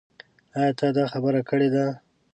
[0.57, 1.85] ايا تا دا خبره کړې ده؟